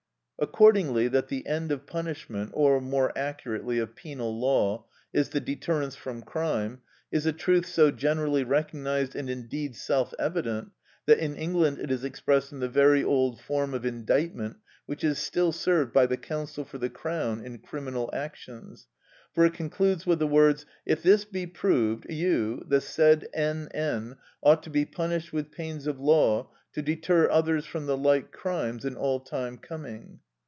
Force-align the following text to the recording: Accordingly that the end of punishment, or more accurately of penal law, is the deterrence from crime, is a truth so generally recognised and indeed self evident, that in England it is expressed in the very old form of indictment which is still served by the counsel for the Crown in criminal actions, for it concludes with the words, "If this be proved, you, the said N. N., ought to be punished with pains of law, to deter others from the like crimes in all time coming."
Accordingly 0.43 1.07
that 1.09 1.27
the 1.27 1.45
end 1.45 1.71
of 1.71 1.85
punishment, 1.85 2.49
or 2.55 2.81
more 2.81 3.15
accurately 3.15 3.77
of 3.77 3.95
penal 3.95 4.35
law, 4.39 4.87
is 5.13 5.29
the 5.29 5.39
deterrence 5.39 5.95
from 5.95 6.23
crime, 6.23 6.81
is 7.11 7.27
a 7.27 7.31
truth 7.31 7.67
so 7.67 7.91
generally 7.91 8.43
recognised 8.43 9.15
and 9.15 9.29
indeed 9.29 9.75
self 9.75 10.15
evident, 10.17 10.71
that 11.05 11.19
in 11.19 11.35
England 11.35 11.77
it 11.77 11.91
is 11.91 12.03
expressed 12.03 12.51
in 12.51 12.57
the 12.59 12.67
very 12.67 13.03
old 13.03 13.39
form 13.39 13.75
of 13.75 13.85
indictment 13.85 14.57
which 14.87 15.03
is 15.03 15.19
still 15.19 15.51
served 15.51 15.93
by 15.93 16.07
the 16.07 16.17
counsel 16.17 16.65
for 16.65 16.79
the 16.79 16.89
Crown 16.89 17.45
in 17.45 17.59
criminal 17.59 18.09
actions, 18.11 18.87
for 19.35 19.45
it 19.45 19.53
concludes 19.53 20.07
with 20.07 20.17
the 20.17 20.25
words, 20.25 20.65
"If 20.87 21.03
this 21.03 21.23
be 21.23 21.45
proved, 21.45 22.09
you, 22.11 22.65
the 22.67 22.81
said 22.81 23.29
N. 23.31 23.67
N., 23.75 24.17
ought 24.41 24.63
to 24.63 24.71
be 24.71 24.85
punished 24.85 25.31
with 25.31 25.51
pains 25.51 25.85
of 25.85 25.99
law, 25.99 26.49
to 26.73 26.81
deter 26.81 27.29
others 27.29 27.67
from 27.67 27.85
the 27.85 27.95
like 27.97 28.31
crimes 28.31 28.85
in 28.85 28.95
all 28.95 29.19
time 29.19 29.59
coming." 29.59 30.19